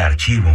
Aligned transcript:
Archivo. 0.00 0.50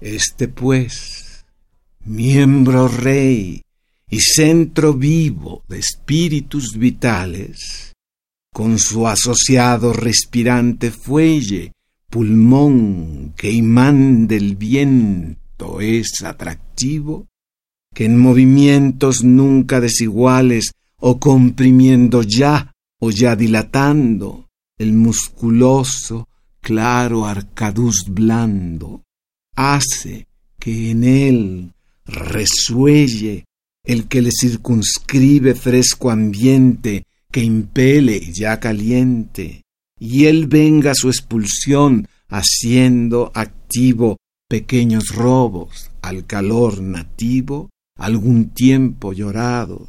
Este 0.00 0.48
pues, 0.48 1.44
miembro 2.04 2.88
rey 2.88 3.62
y 4.08 4.20
centro 4.20 4.94
vivo 4.94 5.64
de 5.68 5.78
espíritus 5.78 6.76
vitales, 6.78 7.92
con 8.52 8.78
su 8.78 9.06
asociado 9.08 9.92
respirante 9.92 10.90
fuelle, 10.90 11.72
pulmón 12.10 13.34
que 13.36 13.50
imán 13.50 14.26
del 14.26 14.56
viento 14.56 15.80
es 15.80 16.22
atractivo, 16.24 17.26
que 17.94 18.04
en 18.04 18.18
movimientos 18.18 19.24
nunca 19.24 19.80
desiguales 19.80 20.72
o 20.98 21.18
comprimiendo 21.18 22.22
ya 22.22 22.72
o 23.00 23.10
ya 23.10 23.36
dilatando 23.36 24.48
el 24.78 24.92
musculoso, 24.92 26.28
claro 26.60 27.26
arcaduz 27.26 28.04
blando, 28.08 29.02
hace 29.54 30.26
que 30.58 30.90
en 30.90 31.04
él 31.04 31.72
resuelle 32.04 33.44
el 33.84 34.08
que 34.08 34.20
le 34.20 34.30
circunscribe 34.30 35.54
fresco 35.54 36.10
ambiente 36.10 37.04
que 37.30 37.42
impele 37.42 38.20
ya 38.32 38.58
caliente, 38.58 39.62
y 39.98 40.26
él 40.26 40.46
venga 40.46 40.94
su 40.94 41.08
expulsión 41.08 42.08
haciendo 42.28 43.30
activo 43.34 44.16
pequeños 44.48 45.08
robos 45.14 45.90
al 46.02 46.26
calor 46.26 46.80
nativo, 46.80 47.70
algún 47.98 48.50
tiempo 48.50 49.12
llorados, 49.12 49.88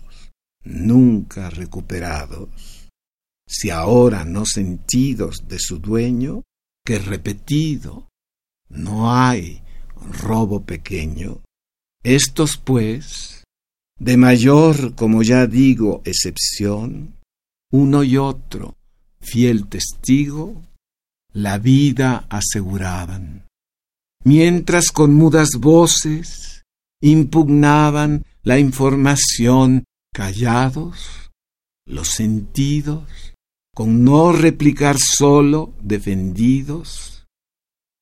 nunca 0.64 1.50
recuperados. 1.50 2.50
Si 3.48 3.70
ahora 3.70 4.26
no 4.26 4.46
sentidos 4.46 5.48
de 5.48 5.60
su 5.60 5.80
dueño, 5.80 6.44
que 6.86 7.00
repetido, 7.00 8.10
no 8.70 9.14
hay 9.14 9.62
robo 10.22 10.64
pequeño. 10.64 11.42
Estos, 12.04 12.58
pues, 12.58 13.44
de 14.00 14.18
mayor, 14.18 14.96
como 14.96 15.24
ya 15.24 15.48
digo, 15.48 16.02
excepción, 16.06 17.16
uno 17.72 18.04
y 18.04 18.18
otro, 18.18 18.77
fiel 19.20 19.68
testigo, 19.68 20.64
la 21.34 21.58
vida 21.58 22.26
aseguraban, 22.30 23.48
mientras 24.24 24.92
con 24.92 25.14
mudas 25.14 25.50
voces 25.60 26.64
impugnaban 27.02 28.24
la 28.44 28.60
información 28.60 29.84
callados, 30.14 31.30
los 31.86 32.10
sentidos, 32.10 33.04
con 33.76 34.04
no 34.04 34.32
replicar 34.32 34.98
solo 34.98 35.74
defendidos, 35.82 37.28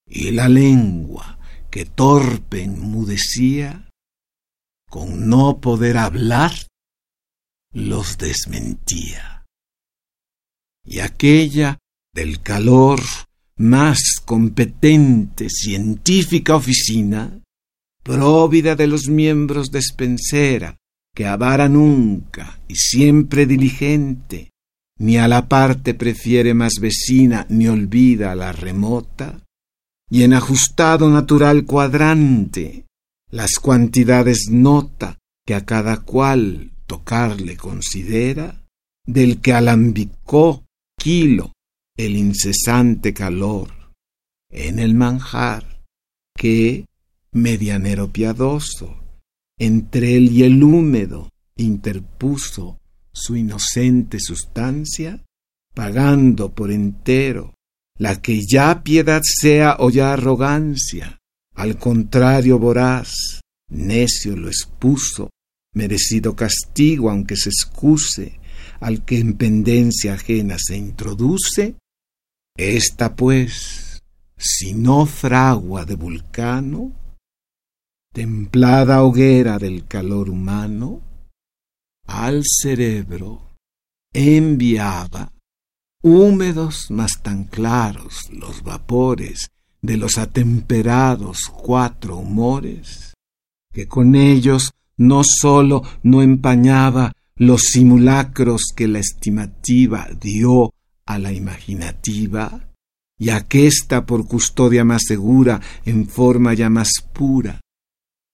y 0.08 0.32
la 0.32 0.48
lengua 0.48 1.40
que 1.70 1.86
torpe 1.86 2.64
enmudecía, 2.64 3.90
con 4.90 5.28
no 5.28 5.60
poder 5.60 5.98
hablar, 5.98 6.54
los 7.74 8.18
desmentía. 8.18 9.35
Y 10.86 11.00
aquella 11.00 11.80
del 12.14 12.42
calor 12.42 13.02
más 13.58 14.22
competente 14.24 15.50
científica 15.50 16.56
oficina, 16.56 17.42
próvida 18.04 18.76
de 18.76 18.88
los 18.88 19.08
miembros 19.08 19.72
despensera, 19.72 20.78
que 21.16 21.26
avara 21.26 21.70
nunca 21.70 22.60
y 22.68 22.76
siempre 22.76 23.46
diligente, 23.46 24.52
ni 25.00 25.18
a 25.18 25.28
la 25.28 25.48
parte 25.48 25.94
prefiere 25.94 26.54
más 26.54 26.74
vecina, 26.80 27.46
ni 27.50 27.68
olvida 27.68 28.36
la 28.36 28.52
remota, 28.52 29.42
y 30.10 30.24
en 30.24 30.34
ajustado 30.34 31.10
natural 31.10 31.66
cuadrante, 31.66 32.86
las 33.32 33.56
cuantidades 33.60 34.50
nota 34.52 35.18
que 35.46 35.56
a 35.56 35.66
cada 35.66 36.04
cual 36.04 36.72
tocarle 36.86 37.58
considera, 37.58 38.64
del 39.06 39.42
que 39.42 39.54
alambicó 39.54 40.65
el 41.08 42.16
incesante 42.16 43.14
calor, 43.14 43.70
en 44.52 44.80
el 44.80 44.96
manjar, 44.96 45.84
que, 46.36 46.88
medianero 47.32 48.12
piadoso, 48.12 49.04
entre 49.60 50.16
él 50.18 50.32
y 50.32 50.42
el 50.42 50.64
húmedo 50.64 51.30
interpuso 51.58 52.80
su 53.14 53.36
inocente 53.36 54.20
sustancia, 54.20 55.24
pagando 55.76 56.56
por 56.56 56.72
entero 56.72 57.54
la 58.00 58.20
que 58.20 58.42
ya 58.44 58.82
piedad 58.82 59.22
sea 59.24 59.78
o 59.80 59.92
ya 59.92 60.14
arrogancia, 60.14 61.20
al 61.54 61.78
contrario 61.78 62.58
voraz, 62.58 63.42
necio 63.70 64.36
lo 64.36 64.48
expuso, 64.48 65.30
merecido 65.76 66.36
castigo 66.36 67.12
aunque 67.12 67.36
se 67.36 67.50
excuse, 67.50 68.40
al 68.80 69.06
que 69.06 69.20
en 69.20 69.38
pendencia 69.38 70.14
ajena 70.14 70.58
se 70.60 70.78
introduce, 70.78 71.76
esta 72.58 73.16
pues, 73.16 74.04
si 74.38 74.74
no 74.74 75.06
fragua 75.06 75.86
de 75.86 75.96
vulcano, 75.96 76.94
templada 78.14 79.04
hoguera 79.04 79.58
del 79.58 79.88
calor 79.88 80.30
humano, 80.30 81.02
al 82.08 82.44
cerebro 82.46 83.56
enviaba 84.14 85.34
húmedos 86.02 86.86
mas 86.92 87.22
tan 87.22 87.46
claros 87.46 88.30
los 88.32 88.64
vapores 88.64 89.50
de 89.82 89.98
los 89.98 90.18
atemperados 90.18 91.50
cuatro 91.52 92.18
humores, 92.18 93.14
que 93.74 93.88
con 93.88 94.16
ellos 94.16 94.72
no 94.98 95.24
sólo 95.24 95.82
no 96.04 96.22
empañaba 96.22 97.12
los 97.38 97.64
simulacros 97.64 98.72
que 98.76 98.88
la 98.88 99.00
estimativa 99.00 100.08
dio 100.20 100.74
a 101.06 101.20
la 101.20 101.32
imaginativa, 101.32 102.70
y 103.18 103.30
aquesta 103.30 104.06
por 104.06 104.28
custodia 104.28 104.84
más 104.84 105.04
segura 105.08 105.62
en 105.86 106.08
forma 106.08 106.54
ya 106.54 106.70
más 106.70 106.90
pura, 107.14 107.62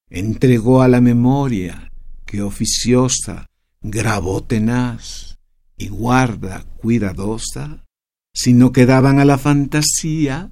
entregó 0.09 0.81
a 0.81 0.87
la 0.87 1.01
memoria 1.01 1.91
que 2.25 2.41
oficiosa 2.41 3.47
grabó 3.81 4.43
tenaz 4.43 5.37
y 5.77 5.87
guarda 5.89 6.63
cuidadosa, 6.77 7.85
sino 8.33 8.71
que 8.71 8.85
daban 8.85 9.19
a 9.19 9.25
la 9.25 9.37
fantasía 9.37 10.51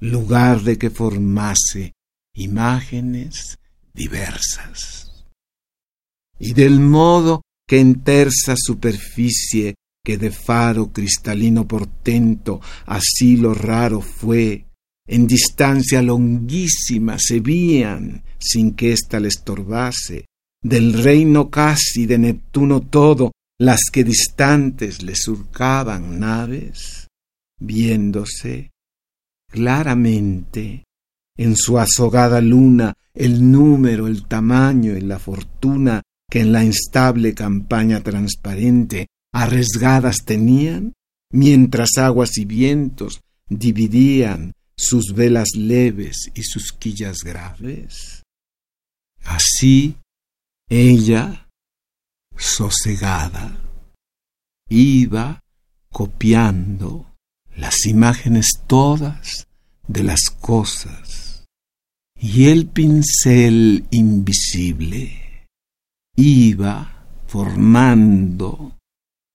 lugar 0.00 0.62
de 0.62 0.76
que 0.76 0.90
formase 0.90 1.94
imágenes 2.34 3.58
diversas. 3.94 5.13
Y 6.44 6.52
del 6.52 6.78
modo 6.78 7.40
que 7.66 7.80
en 7.80 8.02
tersa 8.02 8.54
superficie 8.54 9.76
que 10.04 10.18
de 10.18 10.30
faro 10.30 10.92
cristalino 10.92 11.66
portento 11.66 12.60
así 12.84 13.38
lo 13.38 13.54
raro 13.54 14.02
fue, 14.02 14.66
en 15.08 15.26
distancia 15.26 16.02
longuísima 16.02 17.16
se 17.18 17.40
vían, 17.40 18.24
sin 18.38 18.74
que 18.74 18.92
ésta 18.92 19.20
le 19.20 19.28
estorbase, 19.28 20.26
del 20.62 20.92
reino 20.92 21.48
casi 21.48 22.04
de 22.04 22.18
Neptuno 22.18 22.82
todo, 22.82 23.32
las 23.58 23.80
que 23.90 24.04
distantes 24.04 25.02
le 25.02 25.14
surcaban 25.16 26.20
naves, 26.20 27.08
viéndose 27.58 28.70
claramente 29.50 30.84
en 31.38 31.56
su 31.56 31.78
azogada 31.78 32.42
luna 32.42 32.92
el 33.14 33.50
número, 33.50 34.06
el 34.06 34.26
tamaño 34.26 34.94
y 34.94 35.00
la 35.00 35.18
fortuna 35.18 36.02
que 36.30 36.40
en 36.40 36.52
la 36.52 36.64
instable 36.64 37.34
campaña 37.34 38.00
transparente 38.00 39.06
arriesgadas 39.32 40.18
tenían, 40.24 40.92
mientras 41.30 41.98
aguas 41.98 42.38
y 42.38 42.44
vientos 42.44 43.20
dividían 43.48 44.52
sus 44.76 45.14
velas 45.14 45.50
leves 45.56 46.30
y 46.34 46.42
sus 46.42 46.72
quillas 46.72 47.18
graves. 47.24 48.22
Así 49.24 49.96
ella, 50.68 51.48
sosegada, 52.36 53.58
iba 54.68 55.40
copiando 55.90 57.14
las 57.56 57.86
imágenes 57.86 58.62
todas 58.66 59.46
de 59.86 60.02
las 60.02 60.30
cosas 60.40 61.44
y 62.16 62.48
el 62.48 62.66
pincel 62.66 63.86
invisible 63.90 65.23
iba 66.16 67.06
formando 67.26 68.76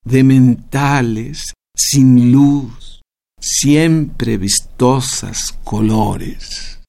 de 0.06 0.24
mentales 0.24 1.54
sin 1.76 2.32
luz, 2.32 3.02
siempre 3.40 4.38
vistosas 4.38 5.58
colores, 5.64 6.80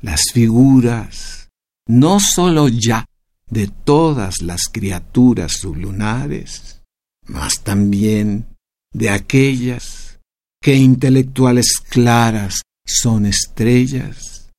las 0.00 0.22
figuras 0.32 1.48
no 1.88 2.18
sólo 2.20 2.68
ya 2.68 3.04
de 3.48 3.68
todas 3.68 4.42
las 4.42 4.62
criaturas 4.72 5.52
sublunares, 5.52 6.82
mas 7.26 7.62
también 7.62 8.46
de 8.92 9.10
aquellas 9.10 10.18
que 10.60 10.74
intelectuales 10.74 11.78
claras 11.88 12.62
son 12.86 13.26
estrellas, 13.26 14.50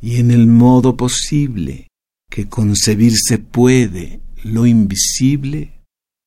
y 0.00 0.16
en 0.16 0.30
el 0.30 0.46
modo 0.46 0.96
posible 0.96 1.89
que 2.30 2.48
concebirse 2.48 3.38
puede 3.38 4.20
lo 4.44 4.64
invisible, 4.64 5.82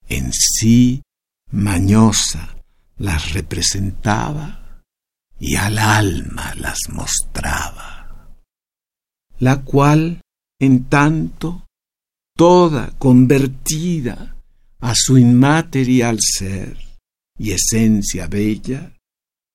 en 0.08 0.32
sí 0.34 1.02
mañosa 1.50 2.58
las 2.98 3.34
representaba 3.34 4.84
y 5.40 5.56
al 5.56 5.80
alma 5.80 6.54
las 6.56 6.78
mostraba, 6.90 8.36
la 9.40 9.62
cual, 9.64 10.22
en 10.60 10.86
tanto, 10.86 11.66
toda 12.36 12.92
convertida 12.98 14.36
a 14.80 14.94
su 14.96 15.18
inmaterial 15.18 16.18
ser 16.20 16.78
y 17.38 17.52
esencia 17.52 18.28
bella, 18.28 18.94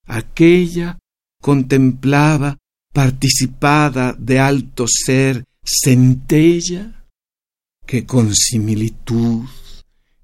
aquella 0.06 0.98
contemplaba 1.40 2.56
participada 2.92 4.14
de 4.14 4.40
alto 4.40 4.86
ser 4.88 5.44
centella 5.68 7.04
que 7.86 8.06
con 8.06 8.34
similitud 8.34 9.44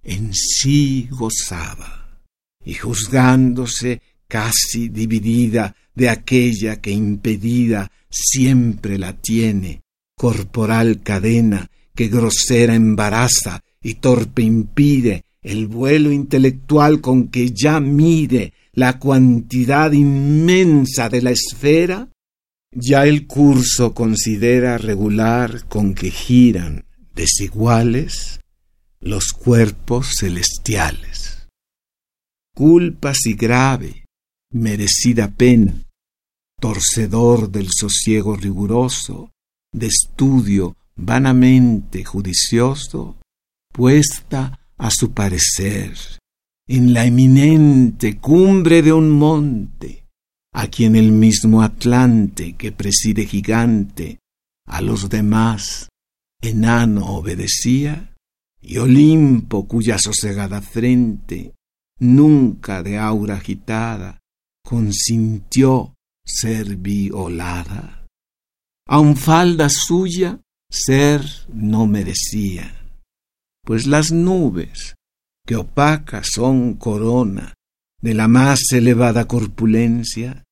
en 0.02 0.32
sí 0.34 1.08
gozaba, 1.10 2.20
y 2.64 2.74
juzgándose 2.74 4.00
casi 4.26 4.88
dividida 4.88 5.76
de 5.94 6.08
aquella 6.08 6.80
que 6.80 6.90
impedida 6.90 7.90
siempre 8.10 8.98
la 8.98 9.14
tiene, 9.14 9.82
corporal 10.16 11.02
cadena 11.02 11.70
que 11.94 12.08
grosera 12.08 12.74
embaraza 12.74 13.62
y 13.82 13.94
torpe 13.94 14.42
impide 14.42 15.24
el 15.42 15.66
vuelo 15.66 16.10
intelectual 16.10 17.00
con 17.00 17.28
que 17.28 17.50
ya 17.50 17.80
mide 17.80 18.54
la 18.72 18.98
cuantidad 18.98 19.92
inmensa 19.92 21.08
de 21.08 21.22
la 21.22 21.30
esfera, 21.30 22.08
ya 22.74 23.06
el 23.06 23.26
curso 23.26 23.94
considera 23.94 24.78
regular 24.78 25.66
con 25.68 25.94
que 25.94 26.10
giran 26.10 26.84
desiguales 27.14 28.40
los 29.00 29.32
cuerpos 29.32 30.14
celestiales. 30.18 31.48
Culpa 32.54 33.12
si 33.14 33.34
grave, 33.34 34.04
merecida 34.50 35.30
pena, 35.30 35.84
torcedor 36.60 37.50
del 37.50 37.68
sosiego 37.70 38.36
riguroso, 38.36 39.30
de 39.72 39.88
estudio 39.88 40.76
vanamente 40.96 42.04
judicioso, 42.04 43.16
puesta 43.72 44.60
a 44.78 44.90
su 44.90 45.12
parecer 45.12 45.96
en 46.66 46.94
la 46.94 47.04
eminente 47.04 48.18
cumbre 48.18 48.82
de 48.82 48.92
un 48.92 49.10
monte, 49.10 50.03
a 50.54 50.68
quien 50.68 50.94
el 50.96 51.12
mismo 51.12 51.62
Atlante 51.62 52.54
que 52.54 52.72
preside 52.72 53.26
gigante, 53.26 54.20
a 54.66 54.80
los 54.80 55.08
demás 55.10 55.88
enano 56.40 57.06
obedecía, 57.06 58.14
y 58.60 58.78
Olimpo 58.78 59.66
cuya 59.66 59.98
sosegada 59.98 60.62
frente, 60.62 61.54
nunca 61.98 62.82
de 62.82 62.98
aura 62.98 63.36
agitada, 63.36 64.20
consintió 64.64 65.94
ser 66.24 66.76
violada. 66.76 68.06
Aun 68.88 69.16
falda 69.16 69.68
suya 69.68 70.40
ser 70.70 71.22
no 71.52 71.86
merecía, 71.86 72.88
pues 73.64 73.86
las 73.86 74.12
nubes, 74.12 74.94
que 75.46 75.56
opacas 75.56 76.28
son 76.32 76.74
corona 76.74 77.54
de 78.00 78.14
la 78.14 78.28
más 78.28 78.60
elevada 78.72 79.26
corpulencia, 79.26 80.43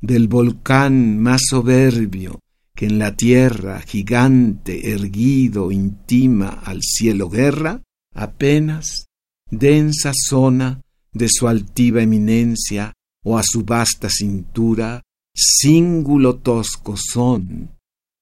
del 0.00 0.28
volcán 0.28 1.18
más 1.18 1.42
soberbio 1.48 2.40
que 2.74 2.86
en 2.86 2.98
la 2.98 3.16
tierra 3.16 3.80
gigante 3.80 4.92
erguido 4.92 5.72
intima 5.72 6.48
al 6.48 6.82
cielo 6.82 7.30
guerra, 7.30 7.82
apenas 8.14 9.06
densa 9.50 10.12
zona 10.14 10.82
de 11.12 11.28
su 11.30 11.48
altiva 11.48 12.02
eminencia 12.02 12.92
o 13.24 13.38
a 13.38 13.42
su 13.42 13.64
vasta 13.64 14.10
cintura, 14.10 15.02
cíngulo 15.34 16.36
tosco 16.36 16.96
son, 16.96 17.74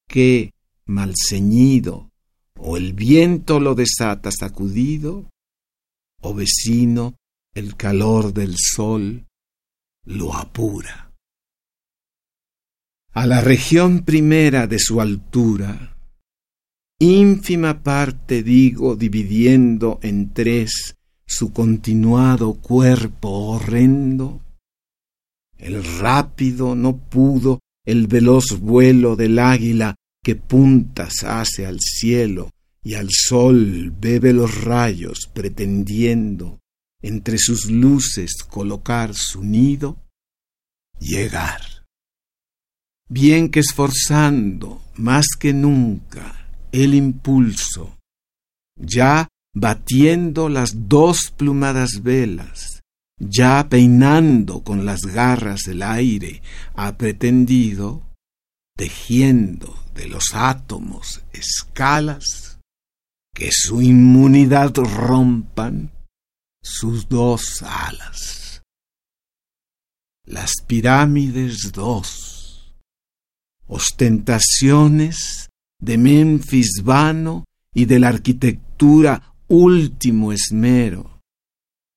que, 0.09 0.53
mal 0.87 1.15
ceñido, 1.17 2.11
o 2.57 2.77
el 2.77 2.93
viento 2.93 3.59
lo 3.59 3.75
desata 3.75 4.31
sacudido, 4.31 5.29
o 6.23 6.33
vecino, 6.33 7.17
el 7.55 7.77
calor 7.77 8.33
del 8.33 8.55
sol 8.57 9.27
lo 10.05 10.35
apura 10.35 11.04
a 13.15 13.29
la 13.29 13.41
región 13.41 14.01
primera 14.01 14.67
de 14.67 14.81
su 14.81 15.01
altura, 15.01 15.97
ínfima 16.99 17.81
parte 17.81 18.43
digo 18.43 18.97
dividiendo 18.97 20.01
en 20.03 20.33
tres 20.33 20.97
su 21.25 21.53
continuado 21.53 22.55
cuerpo 22.55 23.29
horrendo, 23.29 24.43
el 25.57 25.85
rápido 26.01 26.75
no 26.75 26.97
pudo 26.97 27.61
el 27.87 28.09
veloz 28.09 28.59
vuelo 28.59 29.15
del 29.15 29.39
águila 29.39 29.95
que 30.25 30.35
puntas 30.35 31.23
hace 31.23 31.67
al 31.67 31.79
cielo 31.81 32.51
y 32.83 32.95
al 32.95 33.11
sol 33.11 33.93
bebe 33.97 34.33
los 34.33 34.65
rayos 34.65 35.31
pretendiendo 35.33 36.59
entre 37.01 37.39
sus 37.39 37.71
luces 37.71 38.43
colocar 38.43 39.15
su 39.15 39.45
nido, 39.45 39.99
llegar 40.99 41.84
bien 43.15 43.49
que 43.49 43.61
esforzando 43.61 44.83
más 44.97 45.27
que 45.39 45.53
nunca 45.53 46.49
el 46.73 46.95
impulso, 46.95 47.97
ya 48.77 49.29
batiendo 49.55 50.49
las 50.49 50.89
dos 50.89 51.31
plumadas 51.31 52.03
velas, 52.03 52.83
ya 53.21 53.69
peinando 53.69 54.65
con 54.65 54.85
las 54.85 55.03
garras 55.03 55.69
el 55.69 55.85
aire, 55.85 56.43
ha 56.75 56.97
pretendido, 56.97 58.03
tejiendo 58.77 59.79
de 59.95 60.09
los 60.09 60.35
átomos 60.35 61.23
escalas, 61.33 62.59
que 63.33 63.51
su 63.53 63.81
inmunidad 63.81 64.75
rompan 64.75 65.93
sus 66.61 67.09
dos 67.09 67.63
alas. 67.63 68.63
Las 70.27 70.51
pirámides 70.67 71.71
dos, 71.73 72.34
ostentaciones 73.67 75.49
de 75.81 75.99
Memphis 75.99 76.83
vano 76.83 77.45
y 77.75 77.85
de 77.87 77.99
la 77.99 78.09
arquitectura 78.09 79.35
último 79.49 80.33
esmero, 80.33 81.21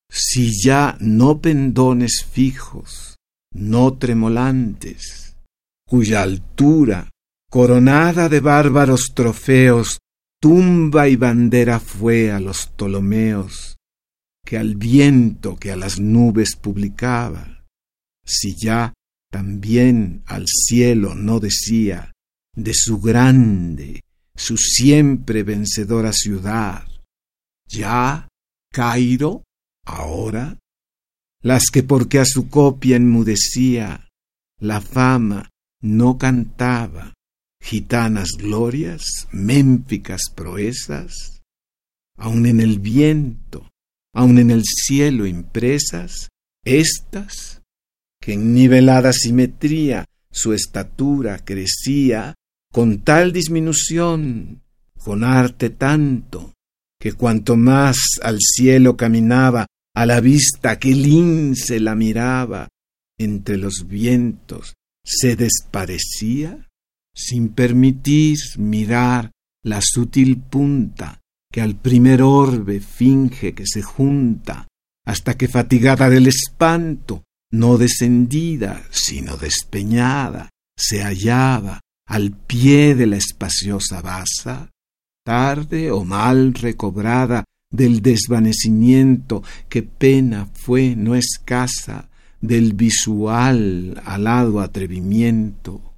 si 0.10 0.62
ya 0.62 0.98
no 1.00 1.40
pendones 1.40 2.26
fijos, 2.30 3.16
no 3.54 3.94
tremolantes, 3.98 5.36
cuya 5.88 6.24
altura, 6.24 7.10
coronada 7.50 8.30
de 8.30 8.40
bárbaros 8.40 9.12
trofeos, 9.14 10.00
tumba 10.42 11.08
y 11.08 11.16
bandera 11.16 11.80
fue 11.80 12.32
a 12.32 12.40
los 12.40 12.68
Ptolomeos, 12.68 13.78
que 14.46 14.58
al 14.58 14.76
viento 14.76 15.56
que 15.56 15.72
a 15.72 15.76
las 15.76 16.00
nubes 16.00 16.56
publicaba, 16.56 17.66
si 18.26 18.56
ya 18.56 18.94
también 19.30 20.24
al 20.26 20.46
cielo 20.48 21.16
no 21.16 21.40
decía 21.40 22.14
de 22.56 22.74
su 22.74 23.00
grande, 23.00 24.02
su 24.36 24.58
siempre 24.58 25.44
vencedora 25.44 26.12
ciudad, 26.14 26.88
ya 27.68 28.28
Cairo, 28.72 29.44
ahora, 29.86 30.58
las 31.42 31.66
que 31.72 31.84
porque 31.84 32.20
a 32.20 32.26
su 32.26 32.50
copia 32.50 32.96
enmudecía 32.96 34.08
la 34.60 34.82
fama 34.82 35.50
no 35.82 36.18
cantaba, 36.18 37.14
gitanas 37.62 38.30
glorias, 38.38 39.28
mémpicas 39.32 40.22
proezas, 40.36 41.42
aun 42.18 42.46
en 42.46 42.60
el 42.60 42.80
viento, 42.80 43.70
aun 44.14 44.40
en 44.40 44.52
el 44.52 44.64
cielo 44.64 45.28
impresas, 45.28 46.30
estas, 46.66 47.57
que 48.28 48.34
en 48.34 48.54
nivelada 48.54 49.14
simetría 49.14 50.04
su 50.30 50.52
estatura 50.52 51.46
crecía, 51.46 52.36
con 52.74 52.98
tal 52.98 53.32
disminución, 53.32 54.64
con 55.02 55.24
arte 55.24 55.70
tanto, 55.70 56.54
que 57.00 57.14
cuanto 57.14 57.56
más 57.56 57.96
al 58.22 58.40
cielo 58.42 58.98
caminaba, 58.98 59.66
a 59.96 60.06
la 60.06 60.20
vista 60.20 60.78
que 60.78 60.90
lince 60.90 61.80
la 61.80 61.96
miraba, 61.96 62.68
entre 63.18 63.56
los 63.56 63.88
vientos 63.88 64.74
se 65.06 65.38
desparecía, 65.38 66.68
sin 67.16 67.48
permitir 67.48 68.40
mirar 68.58 69.32
la 69.64 69.80
sutil 69.82 70.36
punta 70.36 71.22
que 71.50 71.62
al 71.62 71.78
primer 71.78 72.22
orbe 72.24 72.82
finge 72.82 73.54
que 73.54 73.64
se 73.66 73.82
junta, 73.82 74.68
hasta 75.06 75.38
que 75.38 75.48
fatigada 75.48 76.10
del 76.10 76.28
espanto, 76.28 77.24
no 77.51 77.77
descendida, 77.77 78.84
sino 78.92 79.38
despeñada, 79.38 80.50
se 80.77 81.01
hallaba 81.01 81.82
al 82.08 82.32
pie 82.32 82.96
de 82.96 83.08
la 83.08 83.18
espaciosa 83.18 84.01
basa, 84.01 84.72
tarde 85.25 85.92
o 85.92 86.06
mal 86.06 86.54
recobrada 86.54 87.44
del 87.70 88.01
desvanecimiento 88.01 89.44
que 89.70 89.84
pena 89.84 90.48
fue 90.54 90.96
no 90.96 91.16
escasa 91.16 92.10
del 92.39 92.74
visual 92.74 94.01
alado 94.06 94.62
atrevimiento, 94.62 95.94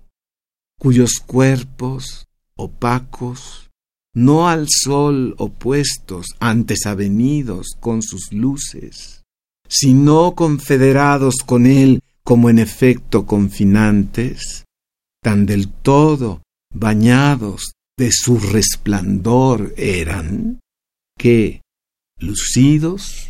cuyos 0.79 1.19
cuerpos 1.25 2.27
opacos, 2.55 3.69
no 4.15 4.49
al 4.49 4.67
sol 4.67 5.35
opuestos, 5.37 6.27
antes 6.39 6.85
avenidos 6.85 7.75
con 7.79 8.01
sus 8.01 8.33
luces, 8.33 9.18
sino 9.69 10.35
confederados 10.35 11.35
con 11.45 11.65
él 11.65 12.01
como 12.23 12.49
en 12.49 12.59
efecto 12.59 13.25
confinantes, 13.25 14.65
tan 15.23 15.45
del 15.45 15.69
todo 15.69 16.41
bañados 16.73 17.71
de 17.97 18.11
su 18.11 18.39
resplandor 18.39 19.73
eran, 19.77 20.59
que, 21.17 21.61
lucidos, 22.17 23.27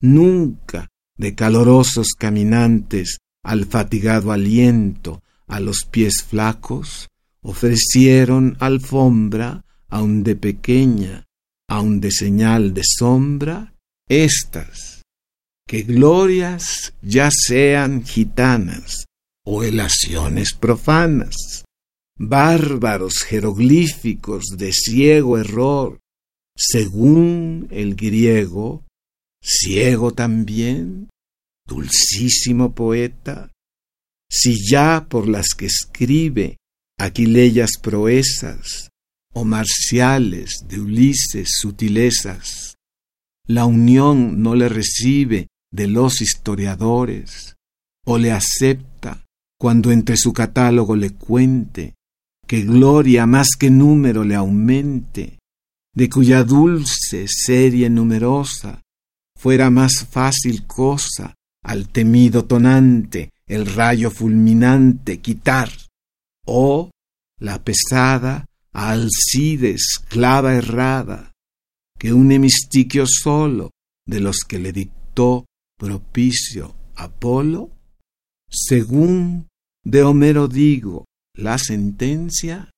nunca 0.00 0.88
de 1.16 1.34
calorosos 1.34 2.08
caminantes 2.18 3.18
al 3.42 3.66
fatigado 3.66 4.32
aliento, 4.32 5.22
a 5.46 5.60
los 5.60 5.86
pies 5.90 6.24
flacos, 6.28 7.08
ofrecieron 7.42 8.56
alfombra, 8.58 9.64
aun 9.88 10.22
de 10.24 10.34
pequeña, 10.34 11.24
aun 11.68 12.00
de 12.00 12.10
señal 12.10 12.74
de 12.74 12.82
sombra, 12.84 13.74
estas, 14.08 14.93
que 15.66 15.82
glorias 15.82 16.94
ya 17.02 17.30
sean 17.30 18.04
gitanas 18.04 19.06
o 19.44 19.62
elaciones 19.62 20.54
profanas, 20.54 21.64
bárbaros 22.18 23.22
jeroglíficos 23.26 24.44
de 24.56 24.72
ciego 24.72 25.38
error, 25.38 26.00
según 26.56 27.68
el 27.70 27.94
griego, 27.94 28.84
ciego 29.42 30.12
también, 30.12 31.08
dulcísimo 31.66 32.74
poeta, 32.74 33.50
si 34.30 34.66
ya 34.68 35.06
por 35.08 35.28
las 35.28 35.48
que 35.56 35.66
escribe 35.66 36.56
aquileyas 36.98 37.72
proezas 37.80 38.90
o 39.32 39.44
marciales 39.44 40.64
de 40.68 40.80
Ulises 40.80 41.48
sutilezas, 41.60 42.76
la 43.46 43.66
unión 43.66 44.40
no 44.42 44.54
le 44.54 44.68
recibe 44.68 45.48
de 45.74 45.88
los 45.88 46.20
historiadores 46.20 47.56
o 48.06 48.16
le 48.16 48.30
acepta 48.30 49.24
cuando 49.58 49.90
entre 49.90 50.16
su 50.16 50.32
catálogo 50.32 50.94
le 50.94 51.10
cuente 51.10 51.94
que 52.46 52.62
gloria 52.62 53.26
más 53.26 53.48
que 53.58 53.70
número 53.70 54.22
le 54.22 54.36
aumente, 54.36 55.38
de 55.92 56.08
cuya 56.08 56.44
dulce 56.44 57.26
serie 57.26 57.90
numerosa 57.90 58.82
fuera 59.36 59.68
más 59.68 60.06
fácil 60.08 60.64
cosa 60.64 61.34
al 61.64 61.88
temido 61.88 62.44
tonante 62.44 63.30
el 63.46 63.66
rayo 63.66 64.12
fulminante 64.12 65.18
quitar, 65.18 65.70
o 66.46 66.90
la 67.40 67.64
pesada 67.64 68.46
a 68.72 68.90
Alcides 68.90 69.98
clava 70.08 70.54
errada, 70.54 71.32
que 71.98 72.12
un 72.12 72.30
hemistiquio 72.30 73.06
solo 73.08 73.70
de 74.06 74.20
los 74.20 74.40
que 74.46 74.58
le 74.58 74.72
dictó 74.72 75.46
propicio 75.78 76.74
Apolo, 76.96 77.70
según 78.50 79.48
de 79.84 80.02
Homero 80.02 80.48
digo, 80.48 81.04
la 81.36 81.58
sentencia, 81.58 82.70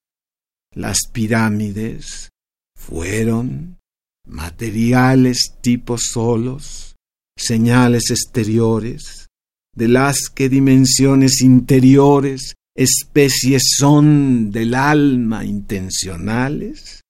las 0.74 0.98
pirámides 1.12 2.30
fueron 2.76 3.78
materiales 4.26 5.54
tipos 5.60 6.08
solos, 6.12 6.96
señales 7.38 8.10
exteriores, 8.10 9.26
de 9.74 9.88
las 9.88 10.30
que 10.34 10.48
dimensiones 10.48 11.42
interiores, 11.42 12.54
especies 12.74 13.62
son 13.76 14.50
del 14.50 14.74
alma 14.74 15.44
intencionales, 15.44 17.02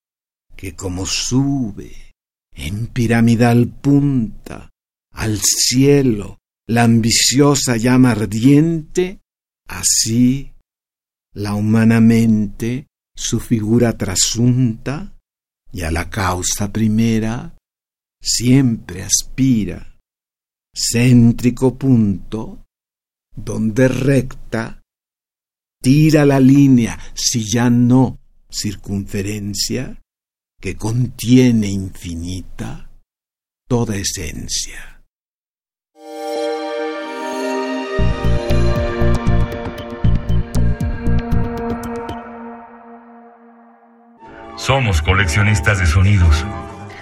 que 0.57 0.75
como 0.75 1.07
sube 1.07 2.12
en 2.55 2.88
piramidal 2.88 3.69
punta 3.69 4.71
al 5.16 5.40
cielo 5.40 6.38
la 6.68 6.85
ambiciosa 6.85 7.76
llama 7.76 8.12
ardiente, 8.12 9.20
así 9.68 10.52
la 11.32 11.54
humana 11.54 12.00
mente 12.00 12.87
su 13.14 13.40
figura 13.40 13.96
trasunta 13.96 15.16
y 15.73 15.82
a 15.82 15.90
la 15.90 16.11
causa 16.11 16.73
primera 16.73 17.56
siempre 18.20 19.02
aspira, 19.02 19.99
céntrico 20.75 21.76
punto, 21.78 22.64
donde 23.35 23.88
recta 23.88 24.82
tira 25.80 26.26
la 26.26 26.40
línea, 26.40 26.99
si 27.14 27.44
ya 27.44 27.70
no 27.70 28.18
circunferencia, 28.50 30.02
que 30.61 30.76
contiene 30.76 31.68
infinita 31.68 32.90
toda 33.68 33.96
esencia. 33.96 34.95
Somos 44.66 45.00
coleccionistas 45.00 45.78
de 45.78 45.87
sonidos. 45.87 46.44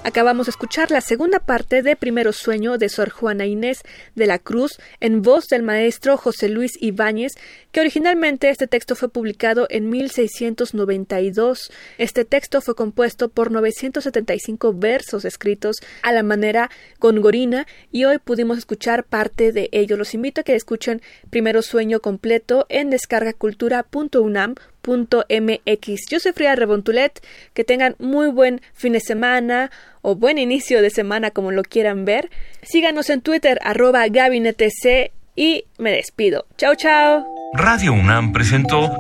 Acabamos 0.02 0.44
de 0.44 0.50
escuchar 0.50 0.90
la 0.90 1.00
segunda 1.00 1.38
parte 1.38 1.80
de 1.80 1.97
Primero 1.97 2.35
Sueño 2.35 2.76
de 2.76 2.90
Sor 2.90 3.09
Juana 3.09 3.47
Inés 3.47 3.80
de 4.14 4.26
la 4.26 4.38
Cruz 4.38 4.78
en 5.00 5.23
voz 5.23 5.47
del 5.49 5.62
maestro 5.62 6.18
José 6.18 6.50
Luis 6.50 6.73
Ibáñez, 6.78 7.33
que 7.73 7.80
originalmente 7.80 8.50
este 8.50 8.66
texto 8.66 8.97
fue 8.97 9.09
publicado 9.09 9.66
en 9.71 9.88
1692. 9.88 11.73
Este 11.97 12.26
texto 12.26 12.61
fue 12.61 12.75
compuesto 12.75 13.30
por 13.30 13.50
975 13.50 14.75
versos 14.75 15.25
escritos 15.25 15.76
a 16.02 16.12
la 16.12 16.23
manera 16.23 16.71
gongorina 17.00 17.66
y 17.90 18.04
hoy 18.04 18.18
pudimos 18.18 18.59
escuchar 18.59 19.04
parte 19.04 19.52
de 19.52 19.71
ello. 19.73 19.97
Los 19.97 20.12
invito 20.12 20.42
a 20.42 20.44
que 20.44 20.54
escuchen 20.54 21.00
Primero 21.30 21.62
Sueño 21.62 22.00
completo 22.00 22.66
en 22.68 22.90
descargacultura.unam 22.90 24.54
MX. 24.87 26.09
Yo 26.11 26.21
soy 26.21 26.33
Frida 26.33 26.55
Rebontulet. 26.55 27.25
Que 27.53 27.64
tengan 27.64 27.97
muy 27.99 28.29
buen 28.29 28.61
fin 28.75 28.93
de 28.93 29.00
semana 29.00 29.71
o 30.03 30.14
buen 30.14 30.38
inicio 30.38 30.83
de 30.83 30.91
semana, 30.91 31.31
como 31.31 31.50
lo 31.50 31.62
quieran 31.62 32.05
ver. 32.05 32.31
Síganos 32.62 33.11
en 33.11 33.21
Twitter, 33.21 33.59
arroba 33.62 34.07
gabinetec 34.09 35.12
y 35.37 35.64
me 35.79 35.93
despido. 35.93 36.47
Chao, 36.57 36.75
chao. 36.75 37.26
Radio 37.55 37.93
UNAM 37.93 38.33
presentó 38.33 38.91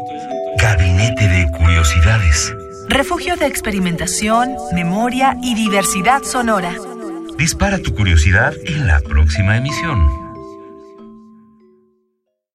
Gabinete 0.58 1.28
de 1.28 1.46
Curiosidades. 1.58 2.54
Refugio 2.88 3.36
de 3.36 3.46
experimentación, 3.46 4.56
memoria 4.72 5.36
y 5.42 5.54
diversidad 5.54 6.22
sonora. 6.22 6.74
Dispara 7.36 7.78
tu 7.78 7.94
curiosidad 7.94 8.54
en 8.66 8.86
la 8.86 9.00
próxima 9.00 9.56
emisión. 9.56 10.23